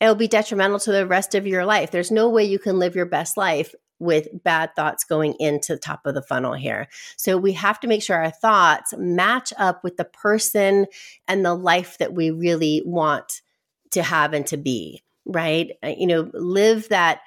it'll 0.00 0.14
be 0.14 0.28
detrimental 0.28 0.78
to 0.78 0.92
the 0.92 1.06
rest 1.06 1.34
of 1.34 1.48
your 1.48 1.66
life. 1.66 1.90
There's 1.90 2.12
no 2.12 2.28
way 2.28 2.44
you 2.44 2.60
can 2.60 2.78
live 2.78 2.94
your 2.94 3.06
best 3.06 3.36
life 3.36 3.74
with 3.98 4.28
bad 4.44 4.74
thoughts 4.76 5.04
going 5.04 5.34
into 5.38 5.74
the 5.74 5.78
top 5.78 6.06
of 6.06 6.14
the 6.14 6.22
funnel 6.22 6.52
here. 6.52 6.88
So 7.16 7.36
we 7.36 7.52
have 7.52 7.80
to 7.80 7.88
make 7.88 8.02
sure 8.02 8.16
our 8.16 8.30
thoughts 8.30 8.94
match 8.96 9.52
up 9.58 9.82
with 9.82 9.96
the 9.96 10.04
person 10.04 10.86
and 11.26 11.44
the 11.44 11.54
life 11.54 11.98
that 11.98 12.12
we 12.12 12.30
really 12.30 12.82
want 12.84 13.40
to 13.92 14.02
have 14.02 14.32
and 14.32 14.46
to 14.48 14.56
be, 14.56 15.02
right? 15.24 15.70
Uh, 15.82 15.94
you 15.96 16.06
know, 16.06 16.30
live 16.34 16.88
that 16.90 17.20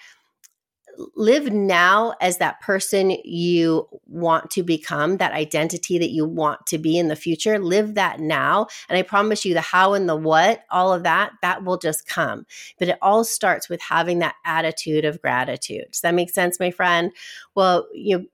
live 1.16 1.52
now 1.52 2.14
as 2.22 2.38
that 2.38 2.62
person 2.62 3.12
you 3.24 3.88
want 4.06 4.50
to 4.52 4.64
become, 4.64 5.18
that 5.18 5.34
identity 5.34 5.98
that 5.98 6.12
you 6.12 6.26
want 6.26 6.66
to 6.68 6.78
be 6.78 6.98
in 6.98 7.08
the 7.08 7.16
future. 7.16 7.60
Live 7.60 7.96
that 7.96 8.20
now. 8.20 8.68
And 8.90 8.98
I 8.98 9.02
promise 9.02 9.46
you, 9.46 9.54
the 9.54 9.62
how 9.62 9.94
and 9.94 10.08
the 10.08 10.16
what, 10.16 10.64
all 10.70 10.94
of 10.94 11.04
that, 11.04 11.32
that 11.42 11.64
will 11.64 11.78
just 11.78 12.08
come. 12.08 12.46
But 12.78 12.90
it 12.90 12.98
all 13.02 13.24
starts 13.24 13.70
with 13.70 13.82
having 13.82 14.20
that 14.20 14.36
attitude 14.46 15.06
of 15.06 15.22
gratitude. 15.22 15.86
Does 15.92 16.02
that 16.02 16.14
make 16.14 16.30
sense, 16.30 16.60
my 16.60 16.72
friend? 16.72 17.12
Well, 17.56 17.88
you 17.94 18.18
know, 18.18 18.26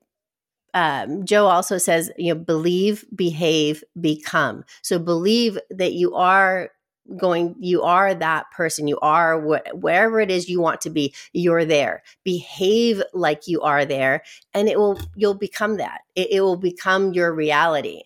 um, 0.74 1.24
Joe 1.24 1.46
also 1.46 1.78
says, 1.78 2.10
you 2.18 2.34
know, 2.34 2.38
believe, 2.38 3.06
behave, 3.14 3.82
become. 3.98 4.62
So 4.82 4.98
believe 4.98 5.58
that 5.70 5.94
you 5.94 6.14
are 6.14 6.70
going 7.16 7.54
you 7.60 7.82
are 7.82 8.14
that 8.14 8.50
person. 8.50 8.88
You 8.88 8.98
are 9.00 9.40
wh- 9.40 9.74
wherever 9.74 10.20
it 10.20 10.30
is 10.30 10.48
you 10.48 10.60
want 10.60 10.80
to 10.82 10.90
be 10.90 11.14
you're 11.32 11.64
there. 11.64 12.02
Behave 12.24 13.02
like 13.12 13.46
you 13.46 13.60
are 13.62 13.84
there 13.84 14.22
and 14.54 14.68
it 14.68 14.78
will 14.78 14.98
you'll 15.14 15.34
become 15.34 15.76
that 15.76 16.00
it, 16.16 16.28
it 16.32 16.40
will 16.40 16.56
become 16.56 17.12
your 17.12 17.32
reality 17.32 18.02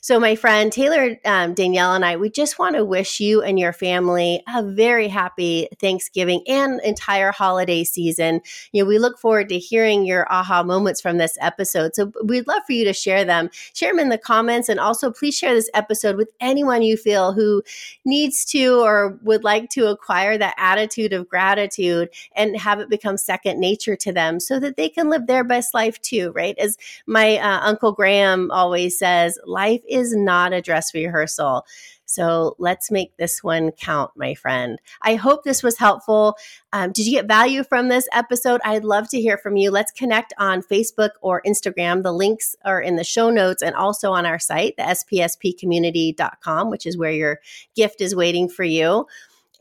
so, 0.00 0.18
my 0.20 0.36
friend 0.36 0.72
Taylor 0.72 1.16
um, 1.24 1.54
Danielle 1.54 1.94
and 1.94 2.04
I, 2.04 2.16
we 2.16 2.30
just 2.30 2.58
want 2.58 2.76
to 2.76 2.84
wish 2.84 3.20
you 3.20 3.42
and 3.42 3.58
your 3.58 3.72
family 3.72 4.42
a 4.52 4.62
very 4.62 5.08
happy 5.08 5.68
Thanksgiving 5.80 6.42
and 6.46 6.80
entire 6.82 7.32
holiday 7.32 7.84
season. 7.84 8.40
You 8.72 8.82
know, 8.82 8.88
we 8.88 8.98
look 8.98 9.18
forward 9.18 9.48
to 9.50 9.58
hearing 9.58 10.06
your 10.06 10.26
aha 10.32 10.62
moments 10.62 11.00
from 11.00 11.18
this 11.18 11.36
episode. 11.40 11.94
So, 11.94 12.12
we'd 12.24 12.46
love 12.46 12.62
for 12.66 12.72
you 12.72 12.84
to 12.84 12.92
share 12.92 13.24
them. 13.24 13.50
Share 13.74 13.90
them 13.90 13.98
in 13.98 14.08
the 14.08 14.18
comments, 14.18 14.68
and 14.68 14.80
also 14.80 15.10
please 15.10 15.36
share 15.36 15.54
this 15.54 15.70
episode 15.74 16.16
with 16.16 16.30
anyone 16.40 16.82
you 16.82 16.96
feel 16.96 17.32
who 17.32 17.62
needs 18.04 18.44
to 18.46 18.80
or 18.80 19.18
would 19.22 19.44
like 19.44 19.68
to 19.70 19.88
acquire 19.88 20.38
that 20.38 20.54
attitude 20.56 21.12
of 21.12 21.28
gratitude 21.28 22.08
and 22.34 22.56
have 22.56 22.80
it 22.80 22.88
become 22.88 23.16
second 23.16 23.58
nature 23.60 23.96
to 23.96 24.12
them, 24.12 24.40
so 24.40 24.60
that 24.60 24.76
they 24.76 24.88
can 24.88 25.10
live 25.10 25.26
their 25.26 25.44
best 25.44 25.74
life 25.74 26.00
too. 26.00 26.32
Right? 26.34 26.56
As 26.58 26.78
my 27.06 27.38
uh, 27.48 27.60
uncle 27.62 27.92
Graham 27.92 28.50
always 28.50 28.98
says, 28.98 29.38
life 29.46 29.80
is 29.88 30.14
not 30.14 30.52
a 30.52 30.60
dress 30.60 30.92
rehearsal. 30.92 31.64
So 32.04 32.56
let's 32.58 32.90
make 32.90 33.16
this 33.16 33.42
one 33.42 33.70
count, 33.70 34.10
my 34.16 34.34
friend. 34.34 34.78
I 35.00 35.14
hope 35.14 35.44
this 35.44 35.62
was 35.62 35.78
helpful. 35.78 36.36
Um, 36.74 36.92
did 36.92 37.06
you 37.06 37.12
get 37.12 37.26
value 37.26 37.64
from 37.64 37.88
this 37.88 38.06
episode? 38.12 38.60
I'd 38.64 38.84
love 38.84 39.08
to 39.10 39.20
hear 39.20 39.38
from 39.38 39.56
you. 39.56 39.70
Let's 39.70 39.92
connect 39.92 40.34
on 40.38 40.62
Facebook 40.62 41.10
or 41.22 41.42
Instagram. 41.46 42.02
The 42.02 42.12
links 42.12 42.54
are 42.66 42.82
in 42.82 42.96
the 42.96 43.04
show 43.04 43.30
notes 43.30 43.62
and 43.62 43.74
also 43.74 44.12
on 44.12 44.26
our 44.26 44.38
site, 44.38 44.76
the 44.76 44.82
spspcommunity.com, 44.82 46.70
which 46.70 46.86
is 46.86 46.98
where 46.98 47.12
your 47.12 47.40
gift 47.74 48.02
is 48.02 48.14
waiting 48.14 48.48
for 48.48 48.64
you. 48.64 49.06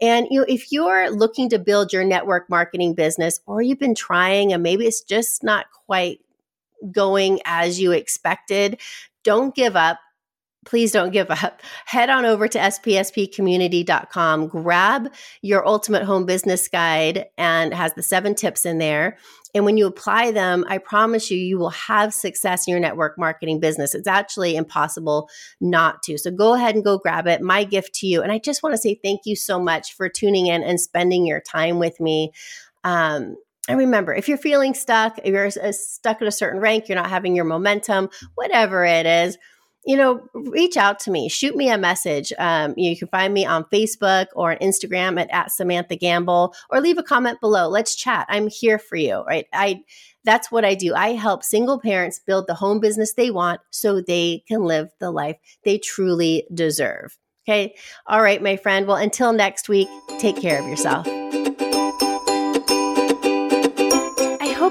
And 0.02 0.28
you 0.30 0.42
know, 0.42 0.46
if 0.48 0.72
you're 0.72 1.10
looking 1.10 1.50
to 1.50 1.60
build 1.60 1.94
your 1.94 2.04
network 2.04 2.50
marketing 2.50 2.96
business 2.96 3.40
or 3.46 3.62
you've 3.62 3.80
been 3.80 3.96
trying 3.96 4.52
and 4.52 4.62
maybe 4.62 4.86
it's 4.86 5.02
just 5.02 5.44
not 5.44 5.68
quite 5.86 6.20
going 6.92 7.40
as 7.46 7.80
you 7.80 7.92
expected, 7.92 8.80
don't 9.24 9.56
give 9.56 9.76
up 9.76 10.00
please 10.68 10.92
don't 10.92 11.12
give 11.12 11.32
up. 11.32 11.62
Head 11.86 12.10
on 12.10 12.26
over 12.26 12.48
to 12.48 12.60
spspcommunity.com, 12.60 14.48
grab 14.48 15.14
your 15.42 15.66
ultimate 15.66 16.04
home 16.04 16.26
business 16.26 16.68
guide 16.68 17.26
and 17.38 17.74
has 17.74 17.94
the 17.94 18.04
seven 18.04 18.36
tips 18.36 18.66
in 18.66 18.78
there. 18.78 19.18
And 19.56 19.64
when 19.64 19.78
you 19.78 19.88
apply 19.88 20.32
them, 20.32 20.66
I 20.68 20.78
promise 20.78 21.32
you, 21.32 21.38
you 21.38 21.58
will 21.58 21.70
have 21.70 22.14
success 22.14 22.68
in 22.68 22.72
your 22.72 22.82
network 22.82 23.18
marketing 23.18 23.62
business. 23.62 23.96
It's 23.96 24.08
actually 24.08 24.58
impossible 24.58 25.30
not 25.62 26.04
to. 26.04 26.18
So 26.18 26.32
go 26.32 26.54
ahead 26.54 26.76
and 26.76 26.84
go 26.84 26.98
grab 26.98 27.28
it. 27.28 27.42
My 27.42 27.64
gift 27.64 27.96
to 27.96 28.08
you. 28.08 28.22
And 28.22 28.32
I 28.32 28.40
just 28.40 28.62
want 28.62 28.74
to 28.74 28.78
say 28.78 29.00
thank 29.02 29.22
you 29.24 29.38
so 29.38 29.60
much 29.60 29.96
for 29.96 30.10
tuning 30.10 30.48
in 30.48 30.64
and 30.64 30.80
spending 30.80 31.26
your 31.26 31.40
time 31.40 31.80
with 31.80 32.00
me. 32.02 32.34
Um, 32.84 33.38
and 33.68 33.78
remember, 33.78 34.14
if 34.14 34.28
you're 34.28 34.38
feeling 34.38 34.74
stuck, 34.74 35.18
if 35.20 35.28
you're 35.28 35.48
uh, 35.48 35.72
stuck 35.72 36.22
at 36.22 36.28
a 36.28 36.32
certain 36.32 36.60
rank, 36.60 36.88
you're 36.88 36.96
not 36.96 37.10
having 37.10 37.36
your 37.36 37.46
momentum, 37.46 38.10
whatever 38.36 38.86
it 38.86 39.06
is, 39.06 39.38
you 39.88 39.96
know, 39.96 40.22
reach 40.34 40.76
out 40.76 41.00
to 41.00 41.12
me, 41.12 41.30
shoot 41.30 41.56
me 41.56 41.70
a 41.70 41.78
message. 41.78 42.34
Um, 42.38 42.74
you 42.76 42.98
can 42.98 43.08
find 43.08 43.34
me 43.34 43.46
on 43.46 43.64
Facebook 43.74 44.28
or 44.36 44.52
on 44.52 44.58
Instagram 44.58 45.20
at, 45.20 45.30
at 45.32 45.50
Samantha 45.50 45.96
Gamble 45.96 46.54
or 46.70 46.82
leave 46.82 46.98
a 46.98 47.04
comment 47.04 47.40
below. 47.40 47.70
Let's 47.70 47.96
chat. 47.96 48.26
I'm 48.28 48.50
here 48.50 48.80
for 48.80 48.98
you, 48.98 49.24
right? 49.24 49.46
I, 49.54 49.80
that's 50.26 50.52
what 50.52 50.66
I 50.66 50.76
do. 50.76 50.94
I 50.94 51.14
help 51.14 51.42
single 51.42 51.80
parents 51.80 52.20
build 52.20 52.48
the 52.48 52.54
home 52.54 52.82
business 52.82 53.14
they 53.14 53.32
want 53.32 53.62
so 53.72 54.02
they 54.02 54.44
can 54.46 54.64
live 54.64 54.90
the 55.00 55.10
life 55.10 55.38
they 55.64 55.78
truly 55.78 56.46
deserve. 56.54 57.18
Okay. 57.48 57.76
All 58.08 58.22
right, 58.22 58.44
my 58.44 58.58
friend. 58.58 58.88
Well, 58.88 58.98
until 58.98 59.32
next 59.32 59.70
week, 59.70 59.88
take 60.20 60.36
care 60.36 60.60
of 60.62 60.68
yourself. 60.68 61.08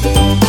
Thank 0.00 0.42
you. 0.42 0.47